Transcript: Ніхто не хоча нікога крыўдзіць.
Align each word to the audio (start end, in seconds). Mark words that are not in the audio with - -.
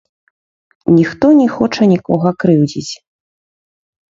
Ніхто 0.95 1.29
не 1.41 1.45
хоча 1.57 1.81
нікога 1.93 2.29
крыўдзіць. 2.45 2.93